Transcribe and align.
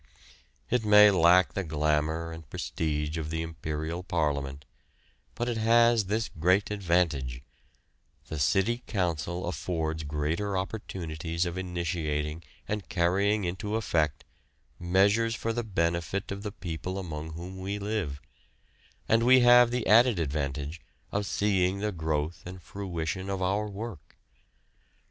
It 0.71 0.83
may 0.83 1.11
lack 1.11 1.53
the 1.53 1.63
glamour 1.63 2.31
and 2.31 2.49
prestige 2.49 3.19
of 3.19 3.29
the 3.29 3.43
Imperial 3.43 4.01
Parliament, 4.01 4.65
but 5.35 5.47
it 5.47 5.57
has 5.57 6.05
this 6.05 6.27
great 6.27 6.71
advantage: 6.71 7.43
the 8.25 8.39
City 8.39 8.81
Council 8.87 9.45
affords 9.45 10.01
greater 10.01 10.57
opportunities 10.57 11.45
of 11.45 11.55
initiating 11.55 12.41
and 12.67 12.89
carrying 12.89 13.43
into 13.43 13.75
effect 13.75 14.23
measures 14.79 15.35
for 15.35 15.53
the 15.53 15.63
benefit 15.63 16.31
of 16.31 16.41
the 16.41 16.51
people 16.51 16.97
among 16.97 17.33
whom 17.33 17.59
we 17.59 17.77
live, 17.77 18.19
and 19.07 19.21
we 19.21 19.41
have 19.41 19.69
the 19.69 19.85
added 19.85 20.17
advantage 20.17 20.81
of 21.11 21.27
seeing 21.27 21.77
the 21.79 21.91
growth 21.91 22.41
and 22.43 22.63
fruition 22.63 23.29
of 23.29 23.39
our 23.39 23.67
work. 23.69 24.17